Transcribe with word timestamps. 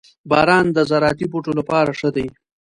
•باران 0.29 0.65
د 0.73 0.77
زراعتي 0.89 1.25
بوټو 1.31 1.51
لپاره 1.59 1.91
ښه 1.99 2.09
دی. 2.15 2.27